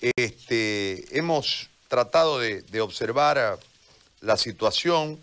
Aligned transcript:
este, 0.00 1.18
hemos 1.18 1.68
tratado 1.88 2.38
de, 2.38 2.80
observar 2.80 3.58
la 4.20 4.36
situación. 4.36 5.18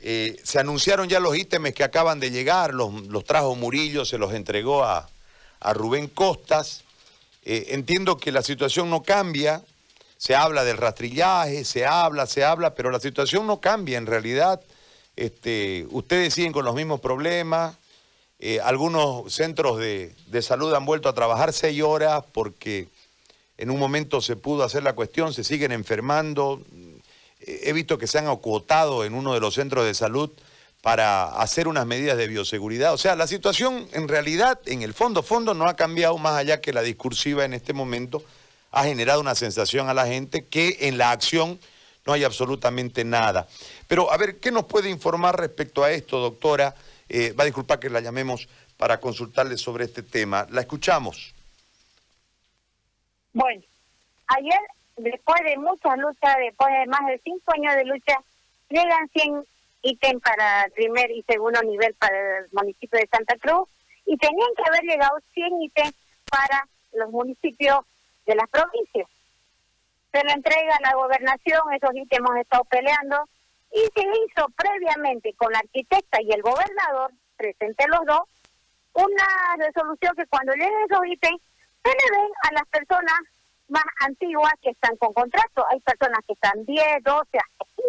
Eh, 0.00 0.40
se 0.42 0.58
anunciaron 0.58 1.08
ya 1.08 1.20
los 1.20 1.36
ítems 1.36 1.74
que 1.74 1.84
acaban 1.84 2.20
de 2.20 2.30
llegar, 2.30 2.74
los, 2.74 3.24
trajo 3.24 3.54
Murillo, 3.54 4.04
se 4.04 4.18
los 4.18 4.32
entregó 4.32 4.84
a, 4.84 5.08
Rubén 5.74 6.08
Costas. 6.08 6.84
Eh, 7.44 7.66
entiendo 7.70 8.16
que 8.16 8.32
la 8.32 8.42
situación 8.42 8.88
no 8.90 9.02
cambia, 9.02 9.62
se 10.16 10.34
habla 10.34 10.64
del 10.64 10.78
rastrillaje, 10.78 11.64
se 11.64 11.86
habla, 11.86 12.26
se 12.26 12.44
habla, 12.44 12.74
pero 12.74 12.90
la 12.90 13.00
situación 13.00 13.46
no 13.46 13.60
cambia 13.60 13.98
en 13.98 14.06
realidad. 14.06 14.60
Este, 15.16 15.86
ustedes 15.90 16.32
siguen 16.32 16.52
con 16.52 16.64
los 16.64 16.74
mismos 16.74 17.00
problemas, 17.00 17.76
eh, 18.42 18.58
algunos 18.62 19.30
centros 19.30 19.78
de, 19.78 20.14
salud 20.40 20.72
han 20.72 20.86
vuelto 20.86 21.10
a 21.10 21.12
trabajar 21.12 21.52
seis 21.52 21.82
horas 21.82 22.24
porque 22.32 22.88
en 23.60 23.70
un 23.70 23.78
momento 23.78 24.22
se 24.22 24.36
pudo 24.36 24.64
hacer 24.64 24.82
la 24.82 24.94
cuestión, 24.94 25.34
se 25.34 25.44
siguen 25.44 25.70
enfermando. 25.70 26.62
Eh, 27.40 27.60
he 27.64 27.72
visto 27.74 27.98
que 27.98 28.06
se 28.06 28.18
han 28.18 28.26
acotado 28.26 29.04
en 29.04 29.12
uno 29.14 29.34
de 29.34 29.40
los 29.40 29.54
centros 29.54 29.84
de 29.84 29.92
salud 29.92 30.30
para 30.80 31.26
hacer 31.40 31.68
unas 31.68 31.86
medidas 31.86 32.16
de 32.16 32.26
bioseguridad. 32.26 32.94
O 32.94 32.98
sea, 32.98 33.14
la 33.16 33.26
situación 33.26 33.86
en 33.92 34.08
realidad, 34.08 34.58
en 34.64 34.80
el 34.80 34.94
fondo, 34.94 35.22
fondo, 35.22 35.52
no 35.52 35.66
ha 35.66 35.76
cambiado 35.76 36.16
más 36.16 36.36
allá 36.36 36.62
que 36.62 36.72
la 36.72 36.80
discursiva 36.80 37.44
en 37.44 37.52
este 37.52 37.74
momento 37.74 38.22
ha 38.72 38.84
generado 38.84 39.20
una 39.20 39.34
sensación 39.34 39.90
a 39.90 39.94
la 39.94 40.06
gente 40.06 40.46
que 40.46 40.78
en 40.80 40.96
la 40.96 41.10
acción 41.10 41.60
no 42.06 42.14
hay 42.14 42.24
absolutamente 42.24 43.04
nada. 43.04 43.46
Pero, 43.88 44.10
a 44.10 44.16
ver, 44.16 44.38
¿qué 44.38 44.50
nos 44.50 44.64
puede 44.64 44.88
informar 44.88 45.38
respecto 45.38 45.84
a 45.84 45.90
esto, 45.90 46.18
doctora? 46.18 46.74
Eh, 47.10 47.34
va 47.38 47.42
a 47.42 47.46
disculpar 47.46 47.78
que 47.78 47.90
la 47.90 48.00
llamemos 48.00 48.48
para 48.78 49.00
consultarle 49.00 49.58
sobre 49.58 49.84
este 49.84 50.02
tema. 50.02 50.46
La 50.50 50.62
escuchamos. 50.62 51.34
Bueno, 53.32 53.62
ayer, 54.26 54.60
después 54.96 55.40
de 55.44 55.56
muchas 55.56 55.96
luchas, 55.98 56.36
después 56.38 56.72
de 56.72 56.86
más 56.86 57.06
de 57.06 57.20
cinco 57.22 57.52
años 57.54 57.74
de 57.76 57.84
lucha, 57.84 58.18
llegan 58.68 59.08
100 59.08 59.44
ítems 59.82 60.22
para 60.22 60.66
primer 60.74 61.10
y 61.10 61.22
segundo 61.22 61.60
nivel 61.62 61.94
para 61.94 62.38
el 62.38 62.48
municipio 62.52 62.98
de 62.98 63.06
Santa 63.06 63.36
Cruz 63.38 63.68
y 64.04 64.16
tenían 64.16 64.50
que 64.56 64.68
haber 64.68 64.82
llegado 64.82 65.18
100 65.32 65.62
ítems 65.62 65.94
para 66.30 66.66
los 66.92 67.10
municipios 67.10 67.78
de 68.26 68.34
las 68.34 68.48
provincias. 68.50 69.08
Se 70.12 70.24
lo 70.24 70.30
entrega 70.30 70.76
a 70.76 70.90
la 70.90 70.94
gobernación, 70.94 71.72
esos 71.72 71.94
ítems 71.94 72.18
hemos 72.18 72.36
estado 72.36 72.64
peleando, 72.64 73.24
y 73.72 73.78
se 73.78 74.02
hizo 74.02 74.48
previamente 74.56 75.32
con 75.34 75.52
la 75.52 75.60
arquitecta 75.60 76.20
y 76.20 76.32
el 76.32 76.42
gobernador, 76.42 77.12
presente 77.36 77.86
los 77.86 78.04
dos, 78.04 78.22
una 78.94 79.56
resolución 79.58 80.16
que 80.16 80.26
cuando 80.26 80.52
lleguen 80.54 80.84
esos 80.90 81.06
ítems 81.06 81.40
se 81.82 81.90
le 81.90 82.16
den 82.16 82.30
a 82.42 82.52
las 82.52 82.66
personas 82.68 83.20
más 83.68 83.84
antiguas 84.00 84.52
que 84.62 84.70
están 84.70 84.96
con 84.96 85.12
contrato. 85.12 85.64
Hay 85.70 85.80
personas 85.80 86.20
que 86.26 86.34
están 86.34 86.64
10, 86.64 87.02
12, 87.02 87.38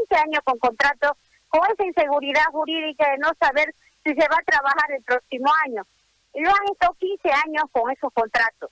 15 0.10 0.16
años 0.24 0.42
con 0.44 0.58
contrato, 0.60 1.18
con 1.50 1.62
esa 1.72 1.86
inseguridad 1.86 2.46
jurídica 2.52 3.10
de 3.12 3.18
no 3.18 3.32
saber 3.40 3.74
si 4.04 4.14
se 4.14 4.28
va 4.28 4.38
a 4.40 4.46
trabajar 4.46 4.92
el 4.92 5.04
próximo 5.04 5.52
año. 5.66 5.86
Y 6.34 6.42
lo 6.42 6.50
han 6.50 6.72
estado 6.72 6.94
15 7.00 7.30
años 7.46 7.64
con 7.72 7.92
esos 7.92 8.12
contratos. 8.14 8.72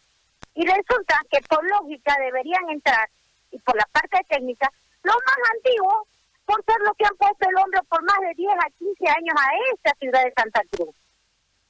Y 0.55 0.65
resulta 0.65 1.19
que 1.29 1.41
por 1.41 1.63
lógica 1.69 2.15
deberían 2.19 2.69
entrar, 2.69 3.09
y 3.51 3.59
por 3.59 3.75
la 3.75 3.85
parte 3.91 4.19
técnica, 4.29 4.71
los 5.03 5.15
más 5.25 5.37
antiguos 5.55 6.07
por 6.45 6.63
ser 6.65 6.79
lo 6.81 6.93
que 6.95 7.05
han 7.05 7.15
puesto 7.15 7.47
el 7.47 7.57
hombro 7.57 7.83
por 7.83 8.03
más 8.03 8.19
de 8.21 8.33
10 8.33 8.51
a 8.53 8.69
15 8.79 9.07
años 9.07 9.35
a 9.37 9.73
esta 9.73 9.93
ciudad 9.99 10.23
de 10.23 10.33
Santa 10.33 10.61
Cruz. 10.71 10.95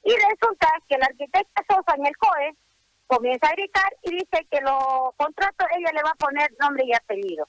Y 0.04 0.14
resulta 0.14 0.68
que 0.88 0.96
la 0.96 1.06
arquitecta 1.06 1.62
Sosa 1.68 1.94
en 1.96 2.06
el 2.06 2.16
COE 2.16 2.56
comienza 3.10 3.48
a 3.48 3.52
gritar 3.52 3.92
y 4.02 4.12
dice 4.12 4.46
que 4.50 4.60
los 4.60 5.14
contratos 5.16 5.66
ella 5.76 5.90
le 5.92 6.02
va 6.02 6.10
a 6.10 6.24
poner 6.26 6.52
nombre 6.60 6.84
y 6.86 6.94
apellido. 6.94 7.48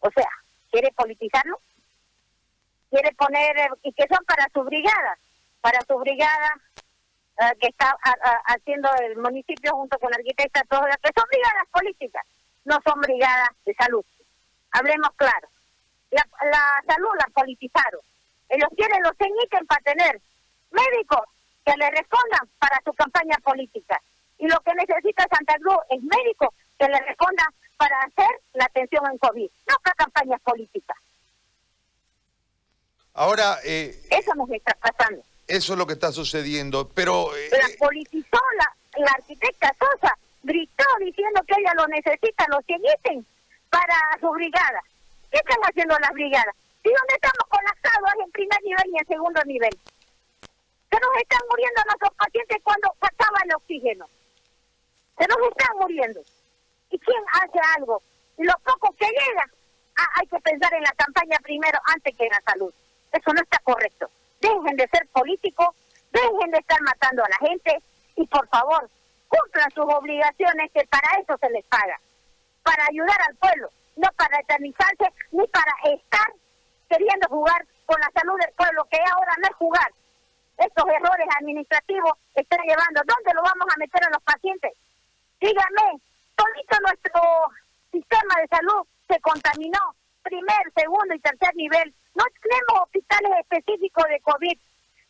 O 0.00 0.10
sea, 0.10 0.28
¿quiere 0.70 0.92
politizarlo? 0.92 1.60
Quiere 2.90 3.12
poner, 3.14 3.56
y 3.82 3.92
que 3.92 4.06
son 4.08 4.24
para 4.24 4.48
su 4.52 4.62
brigada, 4.62 5.18
para 5.60 5.80
su 5.86 5.98
brigada 5.98 6.60
eh, 7.40 7.56
que 7.60 7.68
está 7.68 7.96
haciendo 8.46 8.88
el 9.02 9.16
municipio 9.16 9.72
junto 9.72 9.98
con 9.98 10.10
la 10.10 10.16
arquitecta, 10.16 10.62
que 10.62 11.10
son 11.16 11.28
brigadas 11.28 11.66
políticas, 11.72 12.24
no 12.64 12.78
son 12.86 13.00
brigadas 13.00 13.48
de 13.64 13.74
salud. 13.74 14.04
Hablemos 14.70 15.10
claro 15.16 15.48
la, 16.14 16.82
salud 16.86 17.10
la 17.18 17.26
politizaron. 17.34 18.00
Ellos 18.48 18.68
quieren 18.76 19.02
los 19.02 19.12
ítems 19.14 19.66
para 19.66 19.82
tener 19.82 20.20
médicos 20.70 21.20
que 21.64 21.74
le 21.76 21.90
respondan 21.90 22.48
para 22.58 22.80
su 22.84 22.92
campaña 22.92 23.36
política. 23.42 24.00
Y 24.44 24.48
lo 24.48 24.60
que 24.60 24.74
necesita 24.74 25.24
Santa 25.34 25.54
Cruz 25.54 25.78
es 25.88 26.02
médicos 26.02 26.50
que 26.78 26.86
le 26.86 27.00
respondan 27.00 27.46
para 27.78 27.98
hacer 28.02 28.28
la 28.52 28.66
atención 28.66 29.02
en 29.10 29.16
COVID, 29.16 29.50
no 29.66 29.74
para 29.82 29.94
campañas 29.94 30.38
políticas. 30.42 30.98
Ahora... 33.14 33.56
Eh, 33.64 33.98
eso 34.10 34.34
nos 34.34 34.50
está 34.50 34.74
pasando. 34.74 35.22
Eso 35.48 35.72
es 35.72 35.78
lo 35.78 35.86
que 35.86 35.94
está 35.94 36.12
sucediendo, 36.12 36.90
pero... 36.90 37.34
Eh, 37.34 37.48
la 37.52 37.68
politizó 37.78 38.38
la, 38.58 39.00
la 39.02 39.12
arquitecta 39.12 39.74
Sosa, 39.78 40.14
gritó 40.42 40.84
diciendo 41.00 41.40
que 41.48 41.54
ella 41.58 41.72
lo 41.76 41.86
necesita, 41.86 42.44
los 42.50 42.60
ítems 42.68 43.24
para 43.70 43.96
su 44.20 44.28
brigada. 44.28 44.82
¿Qué 45.30 45.38
están 45.38 45.60
haciendo 45.62 45.96
las 46.00 46.10
brigadas? 46.10 46.54
¿Y 46.84 46.90
dónde 46.90 47.14
estamos 47.14 47.48
colapsados 47.48 48.10
en 48.22 48.30
primer 48.30 48.62
nivel 48.62 48.92
y 48.92 48.98
en 48.98 49.06
segundo 49.06 49.40
nivel? 49.46 49.72
Se 50.90 51.00
nos 51.00 51.16
están 51.16 51.40
muriendo 51.48 51.80
nuestros 51.86 52.12
pacientes 52.12 52.58
cuando 52.62 52.94
faltaba 53.00 53.38
el 53.42 53.54
oxígeno. 53.54 54.06
Se 55.18 55.26
nos 55.26 55.38
están 55.48 55.76
muriendo. 55.78 56.20
¿Y 56.90 56.98
quién 56.98 57.22
hace 57.32 57.58
algo? 57.76 58.02
Y 58.38 58.44
lo 58.44 58.54
poco 58.64 58.92
que 58.98 59.06
llega, 59.06 59.44
ah, 59.98 60.08
hay 60.16 60.26
que 60.26 60.40
pensar 60.40 60.72
en 60.74 60.82
la 60.82 60.92
campaña 60.92 61.36
primero 61.42 61.78
antes 61.86 62.16
que 62.16 62.24
en 62.24 62.30
la 62.30 62.42
salud. 62.46 62.72
Eso 63.12 63.32
no 63.32 63.40
está 63.40 63.58
correcto. 63.60 64.10
Dejen 64.40 64.76
de 64.76 64.88
ser 64.88 65.06
políticos, 65.08 65.68
dejen 66.12 66.50
de 66.50 66.58
estar 66.58 66.80
matando 66.82 67.24
a 67.24 67.28
la 67.28 67.48
gente 67.48 67.82
y 68.16 68.26
por 68.26 68.46
favor, 68.48 68.88
cumplan 69.28 69.70
sus 69.70 69.86
obligaciones 69.86 70.70
que 70.72 70.86
para 70.86 71.18
eso 71.20 71.36
se 71.38 71.50
les 71.50 71.64
paga, 71.66 71.98
para 72.62 72.86
ayudar 72.86 73.18
al 73.28 73.36
pueblo 73.36 73.70
no 73.96 74.08
para 74.16 74.40
eternizarse 74.40 75.12
ni 75.32 75.46
para 75.48 75.72
estar 75.84 76.32
queriendo 76.88 77.28
jugar 77.28 77.64
con 77.86 78.00
la 78.00 78.10
salud 78.14 78.38
del 78.40 78.52
pueblo, 78.54 78.86
que 78.90 78.98
ahora 79.12 79.32
no 79.40 79.48
es 79.48 79.56
jugar. 79.56 79.92
Estos 80.56 80.84
errores 80.86 81.26
administrativos 81.40 82.12
están 82.34 82.60
llevando, 82.62 83.02
¿dónde 83.06 83.34
lo 83.34 83.42
vamos 83.42 83.66
a 83.74 83.78
meter 83.78 84.04
a 84.04 84.10
los 84.10 84.22
pacientes? 84.22 84.72
Dígame, 85.44 86.00
todo 86.36 86.48
nuestro 86.80 87.20
sistema 87.92 88.34
de 88.40 88.48
salud 88.48 88.80
se 89.06 89.20
contaminó, 89.20 89.92
primer, 90.22 90.72
segundo 90.74 91.14
y 91.14 91.20
tercer 91.20 91.54
nivel. 91.54 91.92
No 92.14 92.24
tenemos 92.40 92.88
hospitales 92.88 93.44
específicos 93.44 94.04
de 94.08 94.20
COVID. 94.20 94.56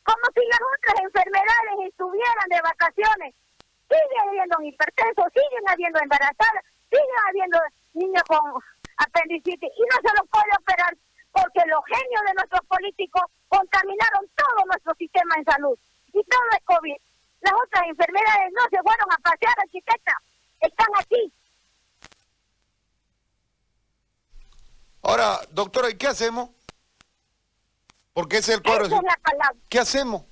Como 0.02 0.24
si 0.34 0.42
las 0.50 0.58
otras 0.58 1.06
enfermedades 1.06 1.86
estuvieran 1.86 2.48
de 2.50 2.60
vacaciones. 2.66 3.30
Siguen 3.86 4.20
habiendo 4.26 4.58
hipertensos, 4.58 5.26
siguen 5.30 5.70
habiendo 5.70 6.00
embarazadas, 6.02 6.64
siguen 6.90 7.20
habiendo 7.30 7.58
niños 7.94 8.22
con 8.26 8.42
apendicitis 9.06 9.70
y 9.70 9.82
no 9.86 9.96
se 10.02 10.16
lo 10.18 10.26
puede 10.34 10.50
operar 10.58 10.98
porque 11.30 11.62
los 11.70 11.82
genios 11.86 12.22
de 12.26 12.34
nuestros 12.34 12.66
políticos 12.66 13.22
contaminaron 13.46 14.26
todo 14.34 14.66
nuestro 14.66 14.94
sistema 14.98 15.30
en 15.38 15.44
salud 15.44 15.78
y 16.10 16.24
todo 16.26 16.48
es 16.58 16.64
COVID. 16.66 16.98
Las 17.44 17.52
otras 17.52 17.82
enfermedades 17.88 18.52
no 18.52 18.62
se 18.70 18.82
fueron 18.82 19.12
a 19.12 19.18
pasear, 19.18 19.54
arquitecta, 19.60 20.16
están 20.60 20.88
aquí. 20.98 21.30
Ahora, 25.02 25.40
doctora, 25.50 25.90
¿y 25.90 25.98
qué 25.98 26.06
hacemos? 26.06 26.48
Porque 28.14 28.38
es 28.38 28.48
el 28.48 28.62
cuadro. 28.62 28.88
¿Qué 29.68 29.78
hacemos? 29.78 30.22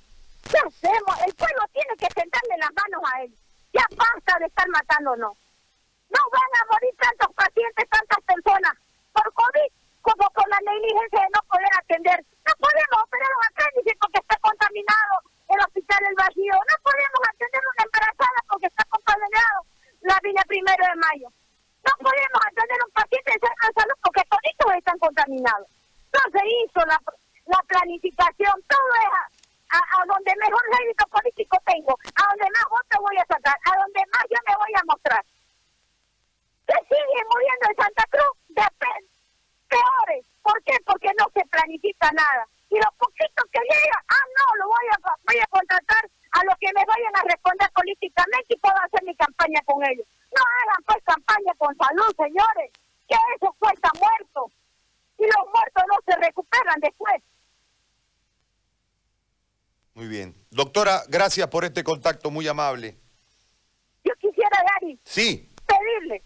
¿Qué 0.49 0.57
hacemos? 0.57 1.15
El 1.27 1.35
pueblo 1.35 1.61
tiene 1.71 1.95
que 1.99 2.07
sentarle 2.19 2.57
las 2.57 2.73
manos 2.73 3.01
a 3.13 3.21
él. 3.21 3.35
Ya 3.73 3.85
basta 3.95 4.39
de 4.39 4.45
estar 4.47 4.67
matándonos. 4.69 5.37
No 6.09 6.19
van 6.31 6.51
a 6.61 6.73
morir 6.73 6.95
tantos 6.97 7.29
pacientes, 7.35 7.89
tantas 7.89 8.19
personas 8.25 8.73
por 9.13 9.31
COVID 9.33 9.69
como 10.01 10.29
por 10.31 10.49
la 10.49 10.59
negligencia 10.65 11.21
de 11.21 11.29
no 11.29 11.41
poder 11.47 11.69
atender. 11.77 12.25
No 12.45 12.53
podemos 12.57 12.97
operar 13.05 13.29
un 13.37 13.45
se 26.73 26.85
la, 26.85 26.99
la 27.45 27.59
planificación, 27.67 28.55
todo 28.67 28.91
es 28.95 29.43
a, 29.73 30.05
donde 30.05 30.35
mejor 30.37 30.61
rédito 30.77 31.05
político 31.07 31.57
tengo, 31.65 31.97
a 32.15 32.23
donde 32.29 32.47
más 32.51 32.65
votos 32.69 32.99
voy 33.01 33.17
a 33.17 33.25
sacar, 33.25 33.57
a 33.57 33.71
donde 33.77 34.01
más 34.11 34.23
yo 34.29 34.37
me 34.47 34.55
voy 34.55 34.73
a 34.75 34.85
mostrar 34.85 35.23
que 36.67 36.77
siguen 36.87 37.25
muriendo 37.27 37.65
en 37.69 37.75
Santa 37.75 38.05
Cruz 38.09 38.33
de 38.49 38.65
peores. 39.67 40.25
¿Por 40.41 40.63
qué? 40.63 40.75
Porque 40.85 41.11
no 41.17 41.25
se 41.33 41.43
planifica 41.47 42.09
nada. 42.11 42.47
Y 42.69 42.75
los 42.77 42.93
poquitos 42.97 43.45
que 43.51 43.59
llegan, 43.59 44.03
ah, 44.07 44.25
no, 44.37 44.45
lo 44.63 44.67
voy 44.67 44.87
a, 44.91 44.97
voy 45.27 45.39
a 45.39 45.47
contratar 45.47 46.03
a 46.31 46.43
los 46.45 46.55
que 46.57 46.71
me 46.73 46.85
vayan 46.85 47.15
a 47.15 47.23
responder 47.23 47.69
políticamente 47.75 48.53
y 48.55 48.57
puedo 48.57 48.77
hacer 48.77 49.03
mi 49.03 49.15
campaña 49.15 49.61
con 49.65 49.83
ellos. 49.85 50.07
No 50.31 50.41
hagan 50.41 50.83
pues 50.85 51.03
campaña 51.03 51.53
con 51.57 51.75
salud, 51.77 52.15
señores, 52.17 52.71
que 53.07 53.17
eso 53.35 53.53
cuesta 53.59 53.89
muertos. 53.99 54.22
Muertos 55.53 55.83
no 55.87 55.97
se 56.05 56.19
recuperan 56.19 56.79
después. 56.81 57.21
Muy 59.93 60.07
bien. 60.07 60.35
Doctora, 60.49 61.03
gracias 61.07 61.47
por 61.47 61.65
este 61.65 61.83
contacto 61.83 62.31
muy 62.31 62.47
amable. 62.47 62.97
Yo 64.03 64.13
quisiera, 64.15 64.57
Gary, 64.73 64.99
Sí, 65.03 65.53
pedirle 65.65 66.23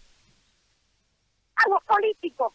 a 1.56 1.68
los 1.68 1.82
políticos, 1.84 2.54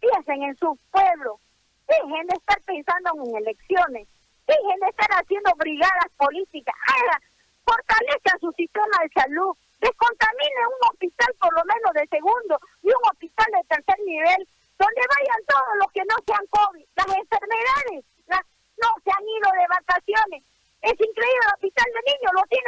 piensen 0.00 0.42
en 0.42 0.56
su 0.58 0.78
pueblo, 0.90 1.40
dejen 1.86 2.26
de 2.26 2.36
estar 2.36 2.60
pensando 2.62 3.10
en 3.24 3.36
elecciones, 3.36 4.08
dejen 4.46 4.80
de 4.80 4.88
estar 4.88 5.10
haciendo 5.10 5.50
brigadas 5.56 6.10
políticas, 6.16 6.74
hagan, 6.86 7.22
fortalezcan 7.64 8.40
su 8.40 8.52
sistema 8.52 8.96
de 9.02 9.22
salud, 9.22 9.56
descontaminen 9.80 10.66
un 10.66 10.88
hospital 10.90 11.30
por 11.40 11.52
lo 11.54 11.64
menos 11.64 11.92
de 11.94 12.06
segundo 12.08 12.58
y 12.82 12.88
un 12.88 13.04
hospital 13.10 13.46
de 13.54 13.62
tercer 13.68 13.98
nivel, 14.04 14.48
donde 14.78 15.02
vayan 15.02 15.42
todos 15.46 15.74
los 15.78 15.88
que 15.92 16.02
no 16.06 16.16
sean 16.26 16.44
COVID, 16.50 16.86
las 16.96 17.10
enfermedades, 17.16 18.04
las, 18.26 18.42
no 18.78 18.90
se 19.02 19.10
han 19.10 19.26
ido 19.26 19.48
de 19.54 19.66
vacaciones. 19.68 20.42
Es 20.82 20.94
increíble, 20.94 21.42
el 21.42 21.54
hospital 21.54 21.86
de 21.94 22.02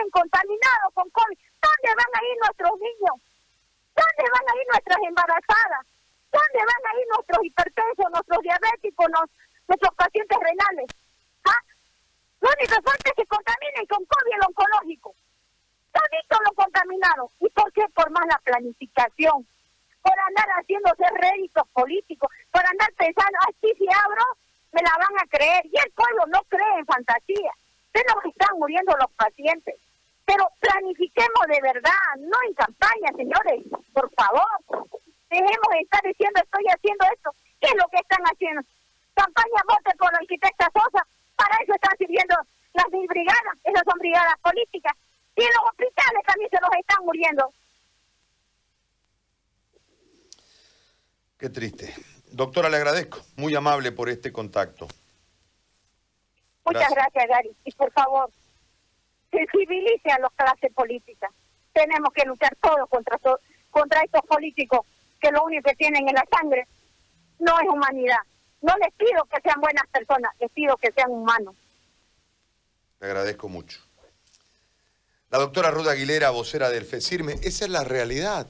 niños 0.00 0.08
lo 0.08 0.08
tienen 0.08 0.10
contaminado 0.10 0.90
con 0.94 1.10
COVID. 1.10 1.38
¿Dónde 1.60 1.90
van 1.96 2.12
a 2.14 2.24
ir 2.24 2.36
nuestros 2.40 2.72
niños? 2.80 3.16
¿Dónde 3.94 4.24
van 4.32 4.46
a 4.48 4.56
ir 4.56 4.66
nuestras 4.68 4.98
embarazadas? 5.04 5.84
¿Dónde 6.32 6.60
van 6.64 6.82
a 6.86 7.00
ir 7.00 7.06
nuestros 7.08 7.44
hipertensos, 7.44 8.06
nuestros 8.10 8.40
diabéticos, 8.42 9.06
nuestros 9.68 9.94
pacientes 9.94 10.38
renales? 10.38 10.88
¿Ah? 11.44 11.60
Lo 12.40 12.48
único 12.48 12.76
que 12.76 12.82
falta 12.82 13.10
es 13.10 13.16
que 13.16 13.26
contaminen 13.26 13.86
con 13.86 14.04
COVID 14.04 14.34
el 14.34 14.46
oncológico. 14.46 15.14
Todito 15.92 16.36
lo 16.46 16.52
contaminaron. 16.54 17.28
¿Y 17.40 17.50
por 17.50 17.72
qué? 17.72 17.84
Por 17.92 18.10
mala 18.10 18.40
planificación. 18.44 19.44
Por 20.00 20.18
andar 20.18 20.48
haciéndose 20.56 21.04
réditos 21.18 21.66
políticos. 21.74 22.30
Por 22.50 22.64
andar 22.64 22.88
pensando, 22.94 23.36
así 23.48 23.74
si 23.76 23.86
abro, 23.90 24.24
me 24.72 24.80
la 24.80 24.94
van 24.96 25.18
a 25.18 25.28
creer. 25.28 25.66
Y 25.66 25.76
el 25.76 25.90
pueblo 25.92 26.24
no 26.28 26.40
cree 26.48 26.78
en 26.78 26.86
fantasía. 26.86 27.52
Se 27.92 28.00
nos 28.06 28.24
están 28.24 28.56
muriendo 28.56 28.96
los 28.96 29.10
pacientes. 29.18 29.74
Pero 30.30 30.46
planifiquemos 30.60 31.42
de 31.48 31.60
verdad, 31.60 32.06
no 32.18 32.38
en 32.46 32.54
campaña, 32.54 33.10
señores. 33.16 33.66
Por 33.92 34.08
favor. 34.14 34.46
Dejemos 35.28 35.68
de 35.72 35.80
estar 35.80 36.02
diciendo 36.04 36.40
estoy 36.40 36.64
haciendo 36.70 37.04
esto. 37.12 37.30
¿Qué 37.60 37.66
es 37.66 37.74
lo 37.74 37.88
que 37.88 37.98
están 37.98 38.22
haciendo? 38.22 38.62
Campaña 39.14 39.60
vote 39.66 39.90
por 39.98 40.12
la 40.12 40.18
arquitecta 40.18 40.70
Sosa. 40.72 41.04
Para 41.34 41.56
eso 41.64 41.74
están 41.74 41.96
sirviendo 41.98 42.36
las 42.74 42.88
mil 42.92 43.08
brigadas. 43.08 43.58
Esas 43.64 43.82
son 43.84 43.98
brigadas 43.98 44.34
políticas. 44.40 44.94
Y 45.34 45.42
en 45.42 45.50
los 45.50 45.64
hospitales 45.66 46.22
también 46.24 46.50
se 46.50 46.60
los 46.60 46.70
están 46.78 47.04
muriendo. 47.04 47.52
qué 51.38 51.48
triste. 51.48 51.92
Doctora, 52.30 52.68
le 52.68 52.76
agradezco. 52.76 53.18
Muy 53.34 53.56
amable 53.56 53.90
por 53.90 54.08
este 54.08 54.30
contacto. 54.30 54.86
Muchas 56.64 56.90
Gracias. 56.90 56.94
gracias, 56.94 57.28
Gary. 57.28 57.56
Y 57.64 57.72
por 57.72 57.90
favor, 57.92 58.30
sensibilice 59.30 60.10
a 60.10 60.18
las 60.18 60.32
clases 60.32 60.72
políticas. 60.72 61.30
Tenemos 61.72 62.12
que 62.12 62.24
luchar 62.24 62.54
todos 62.56 62.88
contra, 62.88 63.16
to- 63.18 63.40
contra 63.70 64.02
estos 64.02 64.22
políticos 64.26 64.80
que 65.20 65.30
lo 65.30 65.44
único 65.44 65.68
que 65.68 65.76
tienen 65.76 66.08
en 66.08 66.14
la 66.14 66.24
sangre 66.30 66.66
no 67.38 67.58
es 67.60 67.68
humanidad. 67.68 68.18
No 68.62 68.74
les 68.76 68.92
pido 68.94 69.24
que 69.24 69.40
sean 69.40 69.60
buenas 69.60 69.86
personas, 69.92 70.32
les 70.40 70.50
pido 70.50 70.76
que 70.76 70.92
sean 70.92 71.10
humanos. 71.10 71.54
Le 73.00 73.06
agradezco 73.06 73.48
mucho. 73.48 73.80
La 75.30 75.38
doctora 75.38 75.70
Ruda 75.70 75.92
Aguilera, 75.92 76.30
vocera 76.30 76.68
del 76.70 76.84
FECIRME, 76.84 77.34
esa 77.42 77.64
es 77.64 77.70
la 77.70 77.84
realidad. 77.84 78.46